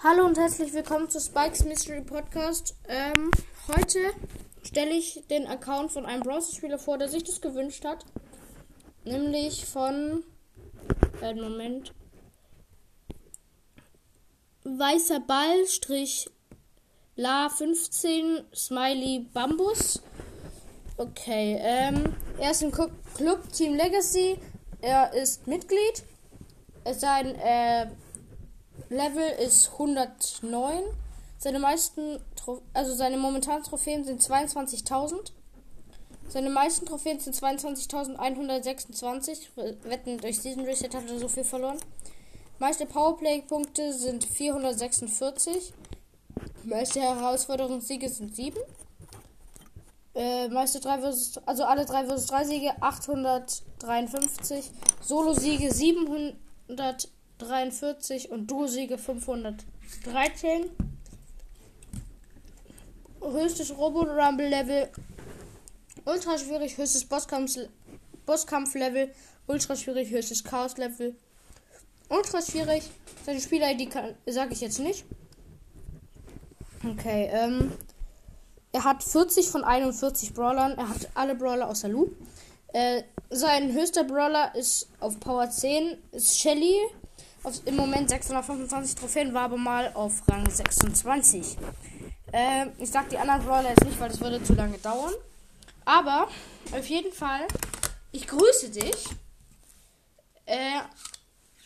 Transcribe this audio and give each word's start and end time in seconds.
Hallo 0.00 0.26
und 0.26 0.38
herzlich 0.38 0.72
willkommen 0.74 1.10
zu 1.10 1.18
Spikes 1.18 1.64
Mystery 1.64 2.02
Podcast. 2.02 2.76
Ähm, 2.86 3.32
heute 3.66 3.98
stelle 4.62 4.92
ich 4.92 5.24
den 5.28 5.48
Account 5.48 5.90
von 5.90 6.06
einem 6.06 6.22
Browser-Spieler 6.22 6.78
vor, 6.78 6.98
der 6.98 7.08
sich 7.08 7.24
das 7.24 7.40
gewünscht 7.40 7.84
hat. 7.84 8.04
Nämlich 9.04 9.66
von. 9.66 10.22
Einen 11.20 11.40
Moment. 11.40 11.92
Weißer 14.62 15.18
Ball, 15.18 15.66
Strich 15.66 16.30
La 17.16 17.48
15, 17.48 18.44
Smiley 18.54 19.26
Bambus. 19.32 20.00
Okay, 20.96 21.58
ähm, 21.60 22.14
er 22.38 22.52
ist 22.52 22.62
im 22.62 22.70
Club 22.70 23.52
Team 23.52 23.74
Legacy. 23.74 24.38
Er 24.80 25.12
ist 25.12 25.48
Mitglied. 25.48 26.04
Sein, 26.84 27.34
äh, 27.34 27.88
Level 28.88 29.28
ist 29.44 29.72
109. 29.72 30.84
Seine 31.38 31.58
meisten, 31.58 32.20
Tro 32.36 32.62
also 32.72 32.94
seine 32.94 33.16
momentanen 33.16 33.62
Trophäen 33.62 34.04
sind 34.04 34.22
22.000. 34.22 35.32
Seine 36.28 36.50
meisten 36.50 36.84
Trophäen 36.84 37.20
sind 37.20 37.36
22.126. 37.36 39.46
Wetten, 39.84 40.18
durch 40.18 40.40
diesen 40.40 40.64
Reset 40.64 40.94
hat 40.94 41.08
er 41.08 41.18
so 41.18 41.28
viel 41.28 41.44
verloren. 41.44 41.78
Meiste 42.58 42.86
Powerplay-Punkte 42.86 43.92
sind 43.92 44.24
446. 44.24 45.72
Meiste 46.64 47.00
Herausforderungssiege 47.00 48.08
sind 48.08 48.34
7. 48.34 48.58
Äh, 50.14 50.48
meiste 50.48 50.80
3 50.80 50.98
versus, 50.98 51.38
also 51.46 51.64
alle 51.64 51.86
3 51.86 52.06
vs 52.06 52.26
3 52.26 52.44
Siege 52.44 52.72
853. 52.80 54.70
Solo-Siege 55.00 55.72
700. 55.72 57.08
43 57.38 58.30
und 58.30 58.50
Duo-Siege 58.50 58.98
513. 58.98 60.70
Höchstes 63.22 63.76
Robo-Rumble-Level. 63.76 64.88
Ultra 66.04 66.38
schwierig, 66.38 66.76
höchstes 66.76 67.04
Bosskampf-Level. 67.04 67.70
Bosskampf 68.26 68.74
ultra 69.46 69.76
schwierig, 69.76 70.10
höchstes 70.10 70.44
Chaos-Level. 70.44 71.16
Ultra 72.10 72.42
schwierig. 72.42 72.84
Seine 73.24 73.40
Spieler-ID 73.40 73.92
sage 74.26 74.52
ich 74.52 74.60
jetzt 74.60 74.78
nicht. 74.78 75.04
Okay, 76.84 77.28
ähm. 77.32 77.72
Er 78.70 78.84
hat 78.84 79.02
40 79.02 79.48
von 79.48 79.64
41 79.64 80.34
Brawlern. 80.34 80.72
Er 80.76 80.90
hat 80.90 81.08
alle 81.14 81.34
Brawler 81.34 81.68
außer 81.68 81.88
Lu. 81.88 82.10
Äh, 82.74 83.02
sein 83.30 83.72
höchster 83.72 84.04
Brawler 84.04 84.54
ist 84.54 84.88
auf 85.00 85.18
Power 85.20 85.48
10, 85.48 85.96
ist 86.12 86.38
Shelly 86.38 86.76
auf, 87.48 87.66
im 87.66 87.76
Moment 87.76 88.10
625 88.10 88.94
Trophäen, 88.94 89.34
war 89.34 89.44
aber 89.44 89.56
mal 89.56 89.90
auf 89.94 90.22
Rang 90.28 90.48
26. 90.48 91.56
Äh, 92.32 92.66
ich 92.78 92.90
sag 92.90 93.08
die 93.08 93.18
anderen 93.18 93.44
Brawler 93.44 93.70
jetzt 93.70 93.84
nicht, 93.84 93.98
weil 93.98 94.10
das 94.10 94.20
würde 94.20 94.40
zu 94.42 94.54
lange 94.54 94.78
dauern. 94.78 95.14
Aber 95.84 96.28
auf 96.72 96.86
jeden 96.86 97.12
Fall, 97.12 97.48
ich 98.12 98.26
grüße 98.26 98.70
dich. 98.70 99.06
Äh, 100.44 100.80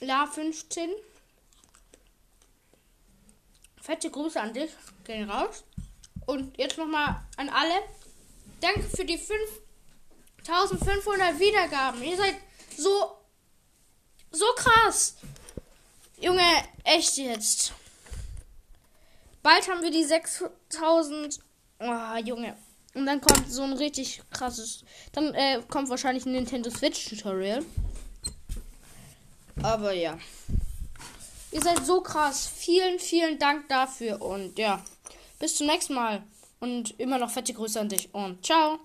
La 0.00 0.26
15. 0.26 0.90
Fette 3.80 4.10
Grüße 4.10 4.40
an 4.40 4.54
dich. 4.54 4.70
Gehen 5.04 5.28
raus. 5.28 5.64
Und 6.26 6.56
jetzt 6.56 6.78
nochmal 6.78 7.20
an 7.36 7.48
alle. 7.48 7.82
Danke 8.60 8.82
für 8.82 9.04
die 9.04 9.18
5500 9.18 11.40
Wiedergaben. 11.40 12.00
Ihr 12.02 12.16
seid 12.16 12.36
so, 12.76 13.16
so 14.30 14.46
krass. 14.54 15.16
Junge, 16.22 16.62
echt 16.84 17.16
jetzt. 17.16 17.72
Bald 19.42 19.68
haben 19.68 19.82
wir 19.82 19.90
die 19.90 20.04
6000. 20.04 21.40
Oh, 21.80 22.16
Junge. 22.24 22.56
Und 22.94 23.06
dann 23.06 23.20
kommt 23.20 23.50
so 23.50 23.62
ein 23.62 23.72
richtig 23.72 24.22
krasses. 24.30 24.84
Dann 25.10 25.34
äh, 25.34 25.60
kommt 25.68 25.88
wahrscheinlich 25.88 26.24
ein 26.24 26.32
Nintendo 26.32 26.70
Switch 26.70 27.08
Tutorial. 27.08 27.64
Aber 29.64 29.92
ja. 29.92 30.16
Ihr 31.50 31.60
seid 31.60 31.84
so 31.84 32.00
krass. 32.00 32.46
Vielen, 32.46 33.00
vielen 33.00 33.40
Dank 33.40 33.68
dafür. 33.68 34.22
Und 34.22 34.56
ja. 34.60 34.80
Bis 35.40 35.56
zum 35.56 35.66
nächsten 35.66 35.94
Mal. 35.94 36.22
Und 36.60 37.00
immer 37.00 37.18
noch 37.18 37.30
fette 37.30 37.52
Grüße 37.52 37.80
an 37.80 37.88
dich. 37.88 38.14
Und 38.14 38.46
ciao. 38.46 38.78